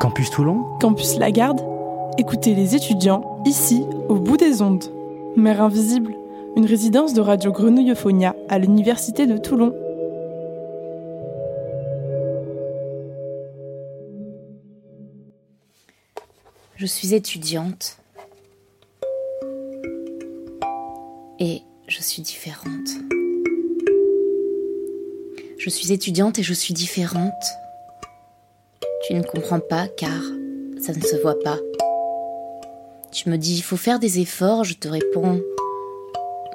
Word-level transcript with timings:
Campus 0.00 0.30
Toulon 0.30 0.64
Campus 0.80 1.18
Lagarde 1.18 1.60
Écoutez 2.16 2.54
les 2.54 2.74
étudiants, 2.74 3.42
ici, 3.44 3.84
au 4.08 4.14
bout 4.14 4.38
des 4.38 4.62
ondes. 4.62 4.84
Mère 5.36 5.62
Invisible, 5.62 6.14
une 6.56 6.64
résidence 6.64 7.12
de 7.12 7.20
Radio 7.20 7.52
Grenouillophonia 7.52 8.34
à 8.48 8.58
l'Université 8.58 9.26
de 9.26 9.36
Toulon. 9.36 9.74
Je 16.76 16.86
suis 16.86 17.12
étudiante 17.12 17.98
et 21.38 21.60
je 21.88 22.00
suis 22.00 22.22
différente. 22.22 22.88
Je 25.58 25.68
suis 25.68 25.92
étudiante 25.92 26.38
et 26.38 26.42
je 26.42 26.54
suis 26.54 26.72
différente. 26.72 27.44
Tu 29.10 29.16
ne 29.16 29.24
comprends 29.24 29.58
pas 29.58 29.88
car 29.88 30.22
ça 30.80 30.92
ne 30.92 31.00
se 31.00 31.16
voit 31.20 31.40
pas. 31.40 31.58
Tu 33.10 33.28
me 33.28 33.38
dis 33.38 33.56
il 33.56 33.62
faut 33.62 33.76
faire 33.76 33.98
des 33.98 34.20
efforts, 34.20 34.62
je 34.62 34.74
te 34.74 34.86
réponds 34.86 35.42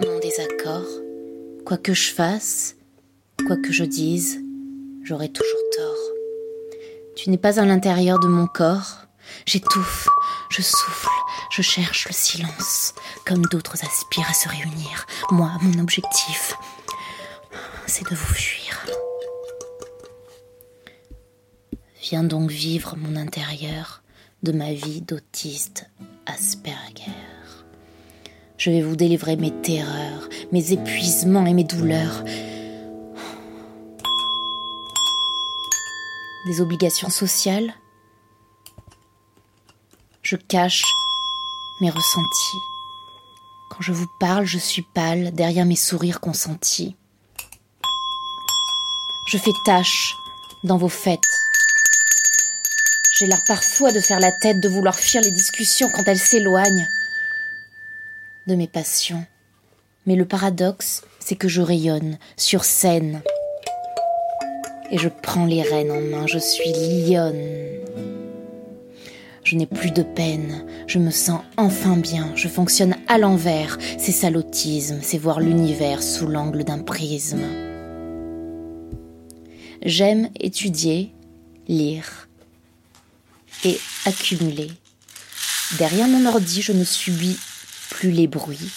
mon 0.02 0.20
désaccord. 0.20 0.88
Quoi 1.66 1.76
que 1.76 1.94
je 1.94 2.14
fasse, 2.14 2.78
quoi 3.46 3.58
que 3.58 3.74
je 3.74 3.84
dise, 3.84 4.40
j'aurai 5.04 5.28
toujours 5.28 5.60
tort. 5.76 6.14
Tu 7.18 7.30
n'es 7.30 7.38
pas 7.38 7.60
à 7.60 7.66
l'intérieur 7.66 8.20
de 8.20 8.28
mon 8.28 8.48
corps. 8.48 9.00
J'étouffe, 9.46 10.08
je 10.50 10.62
souffle, 10.62 11.10
je 11.52 11.62
cherche 11.62 12.08
le 12.08 12.14
silence, 12.14 12.94
comme 13.28 13.42
d'autres 13.52 13.84
aspirent 13.84 14.30
à 14.30 14.34
se 14.34 14.48
réunir. 14.48 15.06
Moi, 15.30 15.52
mon 15.62 15.78
objectif, 15.82 16.56
c'est 17.86 18.10
de 18.10 18.16
vous 18.16 18.34
fuir. 18.34 18.86
Viens 22.10 22.24
donc 22.24 22.52
vivre 22.52 22.96
mon 22.98 23.16
intérieur 23.16 24.04
de 24.44 24.52
ma 24.52 24.72
vie 24.74 25.02
d'autiste 25.02 25.90
Asperger. 26.28 27.12
Je 28.60 28.70
vais 28.70 28.84
vous 28.84 28.96
délivrer 28.96 29.38
mes 29.38 29.50
terreurs, 29.50 30.30
mes 30.52 30.72
épuisements 30.72 31.48
et 31.48 31.56
mes 31.56 31.64
douleurs. 31.64 32.24
Des 36.46 36.62
obligations 36.62 37.10
sociales 37.10 37.74
Je 40.22 40.36
cache 40.36 40.84
mes 41.82 41.90
ressentis. 41.90 42.60
Quand 43.72 43.82
je 43.82 43.94
vous 43.94 44.08
parle, 44.20 44.46
je 44.46 44.60
suis 44.60 44.86
pâle 44.94 45.32
derrière 45.34 45.66
mes 45.66 45.76
sourires 45.76 46.20
consentis. 46.20 46.96
Je 49.28 49.40
fais 49.40 49.54
tâche 49.66 50.14
dans 50.64 50.78
vos 50.78 50.88
fêtes. 50.88 51.45
J'ai 53.18 53.28
l'air 53.28 53.44
parfois 53.48 53.94
de 53.94 54.02
faire 54.02 54.20
la 54.20 54.34
tête, 54.34 54.60
de 54.60 54.68
vouloir 54.68 55.00
fuir 55.00 55.22
les 55.22 55.32
discussions 55.32 55.90
quand 55.90 56.04
elles 56.06 56.20
s'éloignent 56.20 56.86
de 58.46 58.56
mes 58.56 58.68
passions. 58.68 59.24
Mais 60.06 60.18
le 60.18 60.26
paradoxe, 60.26 61.02
c'est 61.20 61.38
que 61.38 61.48
je 61.48 61.62
rayonne 61.62 62.18
sur 62.36 62.66
scène. 62.66 63.22
Et 64.92 64.98
je 64.98 65.08
prends 65.08 65.46
les 65.46 65.62
rênes 65.62 65.92
en 65.92 66.02
main, 66.02 66.28
je 66.28 66.38
suis 66.38 66.74
lionne. 66.74 67.80
Je 69.46 69.56
n'ai 69.56 69.66
plus 69.66 69.92
de 69.92 70.04
peine, 70.04 70.66
je 70.86 71.00
me 71.00 71.12
sens 71.12 71.40
enfin 71.56 71.96
bien, 71.96 72.34
je 72.36 72.50
fonctionne 72.50 72.98
à 73.08 73.18
l'envers. 73.18 73.78
C'est 73.98 74.12
ça 74.12 74.30
c'est 75.02 75.18
voir 75.18 75.40
l'univers 75.40 76.04
sous 76.04 76.28
l'angle 76.28 76.66
d'un 76.66 76.80
prisme. 76.80 77.46
J'aime 79.84 80.30
étudier, 80.38 81.14
lire 81.70 82.25
et 83.66 83.80
accumuler. 84.06 84.72
Derrière 85.78 86.08
mon 86.08 86.26
ordi, 86.28 86.62
je 86.62 86.72
ne 86.72 86.86
subis 86.86 87.38
plus 87.90 88.12
les 88.12 88.28
bruits. 88.28 88.72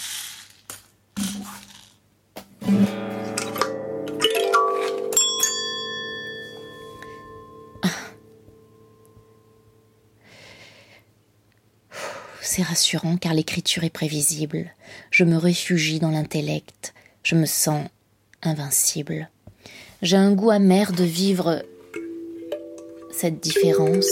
C'est 12.41 12.63
rassurant 12.63 13.19
car 13.19 13.35
l'écriture 13.35 13.85
est 13.85 13.91
prévisible. 13.91 14.75
Je 15.13 15.23
me 15.23 15.37
réfugie 15.37 16.01
dans 16.01 16.11
l'intellect. 16.11 16.95
Je 17.23 17.37
me 17.37 17.47
sens 17.47 17.87
invincible. 18.43 19.31
J'ai 20.03 20.17
un 20.17 20.33
goût 20.33 20.51
amer 20.51 20.93
de 20.93 21.05
vivre 21.05 21.63
cette 23.13 23.39
différence 23.41 24.07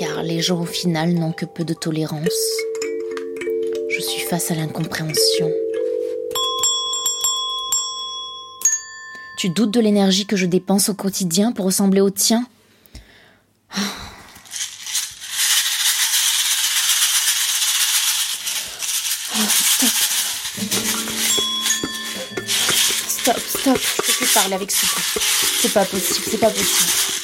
car 0.00 0.22
les 0.22 0.40
gens 0.40 0.62
au 0.62 0.64
final 0.64 1.12
n'ont 1.12 1.32
que 1.32 1.44
peu 1.44 1.62
de 1.62 1.74
tolérance. 1.74 2.24
Je 3.90 4.00
suis 4.00 4.22
face 4.22 4.50
à 4.50 4.54
l'incompréhension. 4.54 5.52
Tu 9.36 9.50
doutes 9.50 9.72
de 9.72 9.80
l'énergie 9.80 10.24
que 10.24 10.36
je 10.36 10.46
dépense 10.46 10.88
au 10.88 10.94
quotidien 10.94 11.52
pour 11.52 11.66
ressembler 11.66 12.00
au 12.00 12.08
tien? 12.08 12.46
Stop. 19.36 19.90
Stop, 23.06 23.38
stop. 23.38 23.78
Je 23.78 24.02
peux 24.02 24.12
plus 24.12 24.32
parler 24.32 24.54
avec 24.54 24.70
ce 24.70 24.86
C'est 25.60 25.74
pas 25.74 25.84
possible, 25.84 26.24
c'est 26.26 26.38
pas 26.38 26.48
possible. 26.48 27.19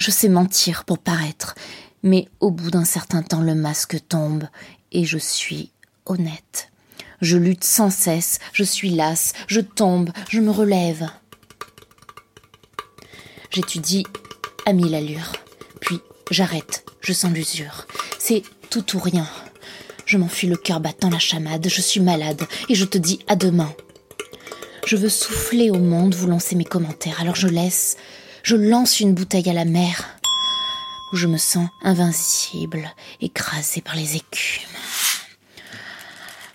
Je 0.00 0.10
sais 0.10 0.30
mentir 0.30 0.84
pour 0.86 0.98
paraître, 0.98 1.54
mais 2.02 2.26
au 2.40 2.50
bout 2.50 2.70
d'un 2.70 2.86
certain 2.86 3.22
temps 3.22 3.42
le 3.42 3.54
masque 3.54 3.98
tombe 4.08 4.44
et 4.92 5.04
je 5.04 5.18
suis 5.18 5.72
honnête. 6.06 6.70
Je 7.20 7.36
lutte 7.36 7.64
sans 7.64 7.90
cesse, 7.90 8.38
je 8.54 8.64
suis 8.64 8.88
lasse, 8.88 9.34
je 9.46 9.60
tombe, 9.60 10.08
je 10.30 10.40
me 10.40 10.50
relève. 10.50 11.06
J'étudie 13.50 14.06
à 14.64 14.72
mille 14.72 14.94
allures, 14.94 15.32
puis 15.82 15.98
j'arrête, 16.30 16.82
je 17.02 17.12
sens 17.12 17.30
l'usure. 17.30 17.86
C'est 18.18 18.42
tout 18.70 18.96
ou 18.96 19.00
rien. 19.00 19.28
Je 20.06 20.16
m'enfuis 20.16 20.48
le 20.48 20.56
cœur 20.56 20.80
battant 20.80 21.10
la 21.10 21.18
chamade, 21.18 21.68
je 21.68 21.82
suis 21.82 22.00
malade 22.00 22.42
et 22.70 22.74
je 22.74 22.86
te 22.86 22.96
dis 22.96 23.18
à 23.28 23.36
demain. 23.36 23.74
Je 24.86 24.96
veux 24.96 25.10
souffler 25.10 25.70
au 25.70 25.78
monde, 25.78 26.14
vous 26.14 26.26
lancer 26.26 26.56
mes 26.56 26.64
commentaires, 26.64 27.20
alors 27.20 27.36
je 27.36 27.48
laisse, 27.48 27.98
je 28.42 28.56
lance 28.56 29.00
une 29.00 29.14
bouteille 29.14 29.48
à 29.50 29.52
la 29.52 29.64
mer, 29.64 30.08
où 31.12 31.16
je 31.16 31.26
me 31.26 31.38
sens 31.38 31.68
invincible, 31.82 32.90
écrasée 33.20 33.80
par 33.80 33.96
les 33.96 34.16
écumes. 34.16 34.62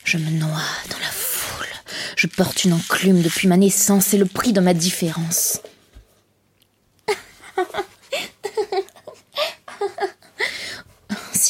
Je 0.03 0.18
me 0.18 0.29
noie 0.29 0.62
dans 0.90 1.00
la 1.00 1.12
foule. 1.12 1.68
Je 2.16 2.28
porte 2.28 2.63
une 2.63 2.74
enclume 2.74 3.22
depuis 3.22 3.47
ma 3.47 3.57
naissance 3.57 4.13
et 4.13 4.18
le 4.18 4.25
prix 4.25 4.53
de 4.53 4.62
ma 4.62 4.74
différence. 4.74 5.59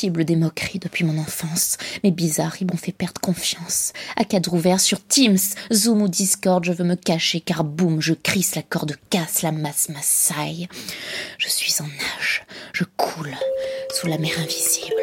Des 0.06 0.36
moqueries 0.36 0.78
depuis 0.80 1.04
mon 1.04 1.18
enfance. 1.18 1.78
Mes 2.04 2.12
bizarres, 2.12 2.56
ils 2.62 2.68
m'ont 2.68 2.78
fait 2.78 2.92
perdre 2.92 3.20
confiance. 3.20 3.92
À 4.16 4.24
cadre 4.24 4.54
ouvert 4.54 4.80
sur 4.80 5.04
Teams, 5.04 5.40
Zoom 5.74 6.04
ou 6.04 6.08
Discord, 6.08 6.64
je 6.64 6.72
veux 6.72 6.84
me 6.84 6.96
cacher 6.96 7.42
car 7.42 7.64
boum, 7.64 8.02
je 8.02 8.14
crisse, 8.14 8.54
la 8.56 8.62
corde 8.62 8.96
casse, 9.10 9.42
la 9.42 9.52
masse 9.52 9.90
m'assaille. 9.90 10.68
Je 11.40 11.50
suis 11.50 11.74
en 11.82 11.86
nage, 11.86 12.46
je 12.72 12.84
coule 12.98 13.36
sous 13.96 14.06
la 14.06 14.20
mer 14.20 14.32
invisible. 14.38 14.94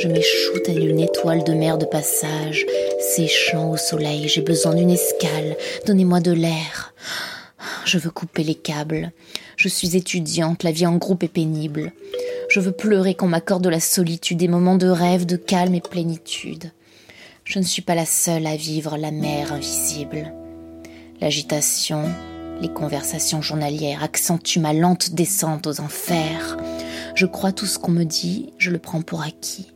Je 0.00 0.06
m'échoute 0.06 0.68
à 0.68 0.72
une 0.72 1.00
étoile 1.00 1.42
de 1.42 1.52
mer 1.52 1.78
de 1.78 1.84
passage, 1.84 2.64
séchant 3.16 3.70
au 3.70 3.76
soleil, 3.76 4.28
j'ai 4.28 4.42
besoin 4.42 4.74
d'une 4.74 4.90
escale, 4.90 5.56
donnez-moi 5.86 6.20
de 6.20 6.32
l'air. 6.32 6.94
Je 7.84 7.98
veux 7.98 8.10
couper 8.10 8.44
les 8.44 8.54
câbles. 8.54 9.10
Je 9.56 9.68
suis 9.68 9.96
étudiante, 9.96 10.62
la 10.62 10.72
vie 10.72 10.86
en 10.86 10.96
groupe 10.96 11.24
est 11.24 11.28
pénible. 11.28 11.92
Je 12.52 12.60
veux 12.60 12.72
pleurer 12.72 13.14
qu'on 13.14 13.28
m'accorde 13.28 13.64
de 13.64 13.70
la 13.70 13.80
solitude, 13.80 14.36
des 14.36 14.46
moments 14.46 14.76
de 14.76 14.86
rêve, 14.86 15.24
de 15.24 15.36
calme 15.36 15.74
et 15.74 15.80
plénitude. 15.80 16.70
Je 17.44 17.58
ne 17.58 17.64
suis 17.64 17.80
pas 17.80 17.94
la 17.94 18.04
seule 18.04 18.46
à 18.46 18.56
vivre 18.56 18.98
la 18.98 19.10
mer 19.10 19.54
invisible. 19.54 20.34
L'agitation, 21.22 22.04
les 22.60 22.68
conversations 22.68 23.40
journalières 23.40 24.02
accentuent 24.02 24.60
ma 24.60 24.74
lente 24.74 25.14
descente 25.14 25.66
aux 25.66 25.80
enfers. 25.80 26.58
Je 27.14 27.24
crois 27.24 27.52
tout 27.52 27.64
ce 27.64 27.78
qu'on 27.78 27.92
me 27.92 28.04
dit, 28.04 28.52
je 28.58 28.70
le 28.70 28.78
prends 28.78 29.00
pour 29.00 29.22
acquis. 29.22 29.72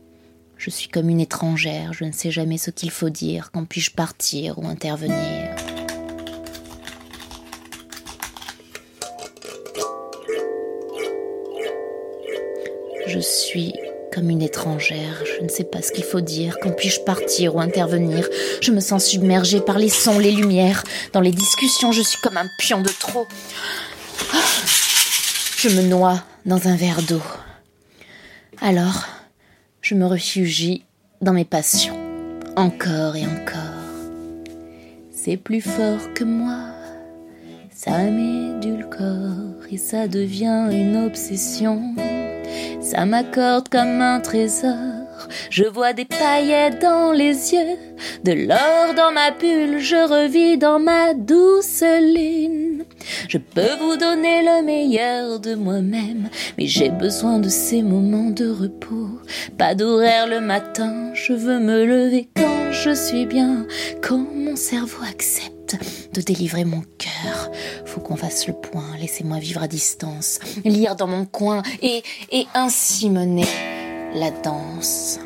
Je 0.59 0.69
suis 0.69 0.87
comme 0.87 1.09
une 1.09 1.19
étrangère, 1.19 1.93
je 1.93 2.03
ne 2.03 2.11
sais 2.11 2.29
jamais 2.29 2.59
ce 2.59 2.69
qu'il 2.69 2.91
faut 2.91 3.09
dire, 3.09 3.49
quand 3.51 3.65
puis-je 3.65 3.89
partir 3.89 4.59
ou 4.59 4.67
intervenir? 4.67 5.36
Je 13.07 13.19
suis 13.19 13.73
comme 14.13 14.29
une 14.29 14.41
étrangère. 14.41 15.23
Je 15.25 15.43
ne 15.43 15.47
sais 15.47 15.63
pas 15.63 15.81
ce 15.81 15.93
qu'il 15.93 16.03
faut 16.03 16.19
dire. 16.19 16.57
Quand 16.61 16.71
puis-je 16.71 16.99
partir 17.01 17.55
ou 17.55 17.61
intervenir? 17.61 18.27
Je 18.61 18.71
me 18.71 18.81
sens 18.81 19.05
submergée 19.05 19.61
par 19.61 19.79
les 19.79 19.89
sons, 19.89 20.19
les 20.19 20.31
lumières. 20.31 20.83
Dans 21.13 21.21
les 21.21 21.31
discussions, 21.31 21.93
je 21.93 22.01
suis 22.01 22.19
comme 22.21 22.35
un 22.35 22.47
pion 22.59 22.81
de 22.81 22.89
trop. 22.89 23.25
Je 25.57 25.69
me 25.69 25.83
noie 25.83 26.21
dans 26.45 26.67
un 26.67 26.75
verre 26.75 27.01
d'eau. 27.01 27.21
Alors, 28.61 29.07
je 29.81 29.95
me 29.95 30.05
réfugie 30.05 30.83
dans 31.21 31.33
mes 31.33 31.45
passions. 31.45 31.97
Encore 32.57 33.15
et 33.15 33.25
encore. 33.25 33.63
C'est 35.11 35.37
plus 35.37 35.61
fort 35.61 36.13
que 36.13 36.25
moi. 36.25 36.59
Ça 37.73 37.99
m'édulcore 37.99 39.65
et 39.71 39.77
ça 39.77 40.07
devient 40.07 40.67
une 40.71 40.97
obsession. 41.05 41.95
Ça 42.81 43.05
m'accorde 43.05 43.69
comme 43.69 44.01
un 44.01 44.19
trésor. 44.19 44.73
Je 45.49 45.63
vois 45.63 45.93
des 45.93 46.05
paillettes 46.05 46.81
dans 46.81 47.11
les 47.11 47.53
yeux, 47.53 47.77
de 48.23 48.31
l'or 48.31 48.93
dans 48.95 49.11
ma 49.11 49.31
bulle, 49.31 49.79
je 49.79 49.95
revis 49.95 50.57
dans 50.57 50.79
ma 50.79 51.13
douce 51.13 51.83
lune. 51.83 52.85
Je 53.27 53.37
peux 53.37 53.75
vous 53.79 53.97
donner 53.97 54.41
le 54.41 54.63
meilleur 54.63 55.39
de 55.39 55.55
moi-même, 55.55 56.29
mais 56.57 56.67
j'ai 56.67 56.89
besoin 56.89 57.39
de 57.39 57.49
ces 57.49 57.81
moments 57.81 58.29
de 58.29 58.49
repos. 58.49 59.19
Pas 59.57 59.75
d'horaire 59.75 60.27
le 60.27 60.39
matin, 60.39 61.11
je 61.13 61.33
veux 61.33 61.59
me 61.59 61.85
lever 61.85 62.29
quand 62.35 62.71
je 62.71 62.91
suis 62.91 63.25
bien, 63.25 63.65
quand 64.01 64.25
mon 64.33 64.55
cerveau 64.55 65.03
accepte 65.09 65.56
de 66.13 66.21
délivrer 66.21 66.65
mon 66.65 66.81
cœur. 66.97 67.51
Faut 67.85 68.01
qu'on 68.01 68.15
fasse 68.15 68.47
le 68.47 68.53
point, 68.53 68.97
laissez-moi 68.97 69.39
vivre 69.39 69.61
à 69.61 69.67
distance, 69.67 70.39
lire 70.63 70.95
dans 70.95 71.07
mon 71.07 71.25
coin 71.25 71.61
et, 71.81 72.03
ainsi 72.53 73.09
mener 73.09 73.47
la 74.13 74.31
danse. 74.31 75.19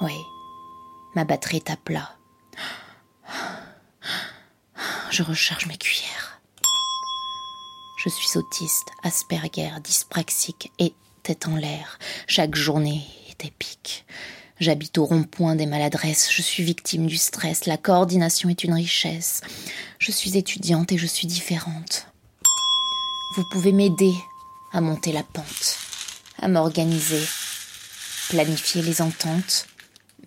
Oui, 0.00 0.14
ma 1.14 1.24
batterie 1.24 1.58
est 1.58 1.70
à. 1.70 1.76
Je 5.10 5.22
recharge 5.22 5.66
mes 5.66 5.76
cuillères. 5.76 6.40
Je 8.02 8.08
suis 8.08 8.38
autiste, 8.38 8.88
Asperger, 9.02 9.72
dyspraxique 9.82 10.72
et 10.78 10.94
tête 11.22 11.46
en 11.46 11.56
l'air. 11.56 11.98
Chaque 12.26 12.54
journée 12.54 13.02
est 13.28 13.44
épique. 13.44 14.06
J'habite 14.60 14.98
au 14.98 15.06
rond-point 15.06 15.56
des 15.56 15.64
maladresses, 15.64 16.28
je 16.30 16.42
suis 16.42 16.62
victime 16.62 17.06
du 17.06 17.16
stress, 17.16 17.64
la 17.64 17.78
coordination 17.78 18.50
est 18.50 18.62
une 18.62 18.74
richesse. 18.74 19.40
Je 19.98 20.12
suis 20.12 20.36
étudiante 20.36 20.92
et 20.92 20.98
je 20.98 21.06
suis 21.06 21.26
différente. 21.26 22.06
Vous 23.36 23.44
pouvez 23.52 23.72
m'aider 23.72 24.12
à 24.74 24.82
monter 24.82 25.12
la 25.12 25.22
pente, 25.22 25.78
à 26.38 26.48
m'organiser, 26.48 27.22
planifier 28.28 28.82
les 28.82 29.00
ententes, 29.00 29.66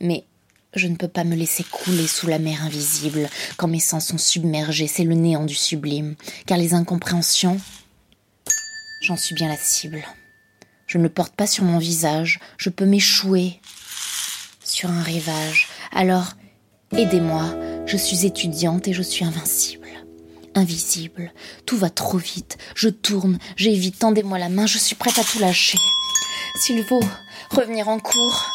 mais 0.01 0.25
je 0.73 0.87
ne 0.87 0.95
peux 0.95 1.07
pas 1.07 1.25
me 1.25 1.35
laisser 1.35 1.63
couler 1.63 2.07
sous 2.07 2.25
la 2.25 2.39
mer 2.39 2.63
invisible 2.63 3.29
quand 3.57 3.67
mes 3.67 3.79
sens 3.79 4.07
sont 4.07 4.17
submergés, 4.17 4.87
c'est 4.87 5.03
le 5.03 5.13
néant 5.13 5.45
du 5.45 5.53
sublime, 5.53 6.15
car 6.47 6.57
les 6.57 6.73
incompréhensions, 6.73 7.61
j'en 9.03 9.15
suis 9.15 9.35
bien 9.35 9.47
la 9.47 9.57
cible. 9.57 10.03
Je 10.87 10.97
ne 10.97 11.03
le 11.03 11.09
porte 11.09 11.35
pas 11.35 11.45
sur 11.45 11.65
mon 11.65 11.77
visage, 11.77 12.39
je 12.57 12.71
peux 12.71 12.85
m'échouer 12.85 13.59
sur 14.73 14.89
un 14.89 15.03
rivage. 15.03 15.67
Alors, 15.91 16.33
aidez-moi, 16.97 17.55
je 17.85 17.95
suis 17.95 18.25
étudiante 18.25 18.87
et 18.87 18.93
je 18.93 19.03
suis 19.03 19.23
invincible 19.23 19.87
invisible. 20.55 21.31
Tout 21.65 21.77
va 21.77 21.89
trop 21.89 22.19
vite. 22.19 22.57
Je 22.75 22.89
tourne, 22.89 23.39
j'évite, 23.55 23.97
tendez-moi 23.97 24.37
la 24.37 24.49
main, 24.49 24.67
je 24.67 24.77
suis 24.77 24.95
prête 24.95 25.17
à 25.17 25.23
tout 25.23 25.39
lâcher. 25.39 25.79
S'il 26.61 26.83
faut 26.83 27.01
revenir 27.49 27.89
en 27.89 27.97
cours, 27.97 28.45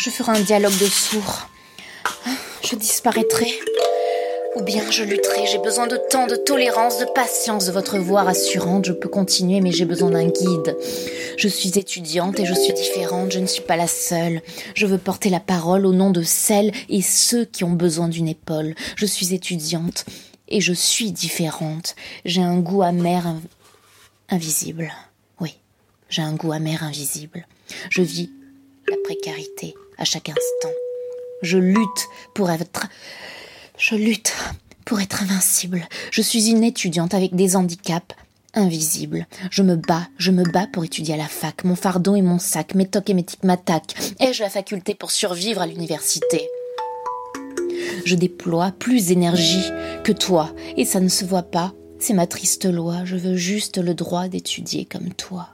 je 0.00 0.10
ferai 0.10 0.32
un 0.32 0.40
dialogue 0.40 0.76
de 0.78 0.86
sourds. 0.86 1.48
Je 2.68 2.74
disparaîtrai. 2.74 3.52
Ou 4.56 4.62
bien 4.62 4.90
je 4.90 5.02
lutterai. 5.02 5.46
J'ai 5.46 5.58
besoin 5.58 5.86
de 5.86 5.96
temps, 5.96 6.26
de 6.26 6.36
tolérance, 6.36 6.98
de 6.98 7.06
patience, 7.06 7.66
de 7.66 7.72
votre 7.72 7.98
voix 7.98 8.22
rassurante. 8.22 8.84
Je 8.84 8.92
peux 8.92 9.08
continuer, 9.08 9.60
mais 9.60 9.72
j'ai 9.72 9.84
besoin 9.84 10.10
d'un 10.10 10.26
guide. 10.26 10.76
Je 11.36 11.48
suis 11.48 11.78
étudiante 11.78 12.38
et 12.40 12.46
je 12.46 12.54
suis 12.54 12.72
différente. 12.72 13.32
Je 13.32 13.38
ne 13.38 13.46
suis 13.46 13.62
pas 13.62 13.76
la 13.76 13.86
seule. 13.86 14.42
Je 14.74 14.86
veux 14.86 14.98
porter 14.98 15.30
la 15.30 15.40
parole 15.40 15.86
au 15.86 15.92
nom 15.92 16.10
de 16.10 16.22
celles 16.22 16.72
et 16.88 17.02
ceux 17.02 17.44
qui 17.44 17.64
ont 17.64 17.72
besoin 17.72 18.08
d'une 18.08 18.28
épaule. 18.28 18.74
Je 18.96 19.06
suis 19.06 19.34
étudiante 19.34 20.04
et 20.48 20.60
je 20.60 20.72
suis 20.72 21.12
différente. 21.12 21.96
J'ai 22.24 22.42
un 22.42 22.58
goût 22.58 22.82
amer 22.82 23.34
invisible. 24.28 24.92
Oui, 25.40 25.56
j'ai 26.08 26.22
un 26.22 26.34
goût 26.34 26.52
amer 26.52 26.82
invisible. 26.82 27.46
Je 27.90 28.02
vis 28.02 28.30
la 28.88 28.96
précarité 29.04 29.74
à 29.98 30.04
chaque 30.04 30.28
instant. 30.28 30.74
Je 31.42 31.58
lutte 31.58 32.08
pour 32.34 32.50
être. 32.50 32.86
Je 33.78 33.94
lutte 33.96 34.34
pour 34.84 35.00
être 35.00 35.22
invincible. 35.22 35.88
Je 36.10 36.22
suis 36.22 36.50
une 36.50 36.62
étudiante 36.62 37.14
avec 37.14 37.34
des 37.34 37.56
handicaps 37.56 38.14
invisibles. 38.54 39.26
Je 39.50 39.62
me 39.62 39.76
bats, 39.76 40.08
je 40.18 40.30
me 40.30 40.44
bats 40.44 40.66
pour 40.66 40.84
étudier 40.84 41.14
à 41.14 41.18
la 41.18 41.28
fac. 41.28 41.64
Mon 41.64 41.76
fardeau 41.76 42.16
et 42.16 42.22
mon 42.22 42.38
sac, 42.38 42.74
mes 42.74 42.86
tocs 42.86 43.10
et 43.10 43.14
mes 43.14 43.24
tics 43.24 43.44
m'attaquent. 43.44 43.94
Ai-je 44.20 44.42
la 44.42 44.50
faculté 44.50 44.94
pour 44.94 45.10
survivre 45.10 45.60
à 45.60 45.66
l'université? 45.66 46.48
Je 48.04 48.14
déploie 48.14 48.72
plus 48.72 49.06
d'énergie 49.06 49.70
que 50.02 50.12
toi, 50.12 50.52
et 50.76 50.84
ça 50.84 51.00
ne 51.00 51.08
se 51.08 51.24
voit 51.24 51.42
pas. 51.42 51.72
C'est 51.98 52.12
ma 52.12 52.26
triste 52.26 52.66
loi, 52.66 53.04
je 53.04 53.16
veux 53.16 53.36
juste 53.36 53.78
le 53.78 53.94
droit 53.94 54.28
d'étudier 54.28 54.84
comme 54.84 55.12
toi. 55.14 55.48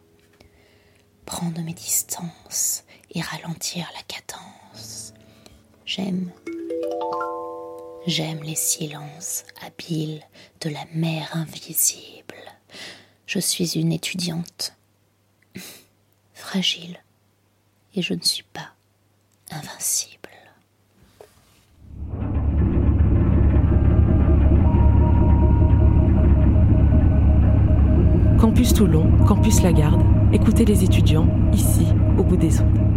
Prendre 1.27 1.61
mes 1.61 1.75
distances 1.75 2.83
et 3.15 3.21
ralentir 3.21 3.89
la 3.95 4.03
cadence. 4.03 5.13
J'aime. 5.85 6.31
J'aime 8.07 8.43
les 8.43 8.57
silences 8.57 9.45
habiles 9.65 10.23
de 10.61 10.71
la 10.71 10.85
mer 10.95 11.29
invisible. 11.35 12.35
Je 13.33 13.39
suis 13.39 13.79
une 13.79 13.93
étudiante 13.93 14.75
fragile 16.35 16.99
et 17.95 18.03
je 18.03 18.15
ne 18.15 18.23
suis 18.23 18.43
pas 18.43 18.73
invincible. 19.53 20.19
Campus 28.41 28.75
Toulon, 28.75 29.09
Campus 29.29 29.63
Lagarde, 29.63 30.03
écoutez 30.33 30.65
les 30.65 30.83
étudiants, 30.83 31.29
ici, 31.53 31.87
au 32.19 32.25
bout 32.25 32.37
des 32.37 32.61
ondes. 32.61 32.90